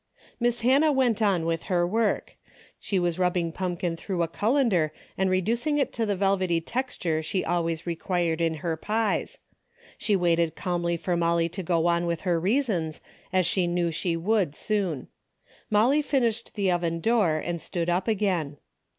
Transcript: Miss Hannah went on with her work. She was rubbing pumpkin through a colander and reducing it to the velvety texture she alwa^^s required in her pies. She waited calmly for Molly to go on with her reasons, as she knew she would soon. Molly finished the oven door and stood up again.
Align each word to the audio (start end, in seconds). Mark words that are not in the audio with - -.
Miss 0.39 0.61
Hannah 0.61 0.91
went 0.91 1.21
on 1.21 1.45
with 1.45 1.65
her 1.65 1.85
work. 1.85 2.33
She 2.79 2.97
was 2.97 3.19
rubbing 3.19 3.51
pumpkin 3.51 3.95
through 3.95 4.23
a 4.23 4.27
colander 4.27 4.91
and 5.15 5.29
reducing 5.29 5.77
it 5.77 5.93
to 5.93 6.07
the 6.07 6.15
velvety 6.15 6.59
texture 6.59 7.21
she 7.21 7.43
alwa^^s 7.43 7.85
required 7.85 8.41
in 8.41 8.55
her 8.65 8.75
pies. 8.75 9.37
She 9.99 10.15
waited 10.15 10.55
calmly 10.55 10.97
for 10.97 11.15
Molly 11.15 11.49
to 11.49 11.61
go 11.61 11.85
on 11.85 12.07
with 12.07 12.21
her 12.21 12.39
reasons, 12.39 12.99
as 13.31 13.45
she 13.45 13.67
knew 13.67 13.91
she 13.91 14.17
would 14.17 14.55
soon. 14.55 15.07
Molly 15.69 16.01
finished 16.01 16.55
the 16.55 16.71
oven 16.71 16.99
door 16.99 17.37
and 17.37 17.61
stood 17.61 17.87
up 17.87 18.07
again. 18.07 18.57